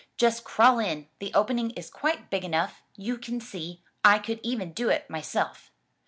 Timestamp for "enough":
2.43-2.81